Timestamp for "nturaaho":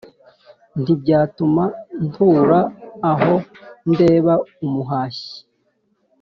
2.07-3.35